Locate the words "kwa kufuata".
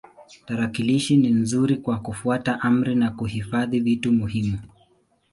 1.77-2.61